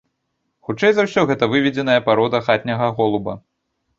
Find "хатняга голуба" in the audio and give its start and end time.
2.47-3.37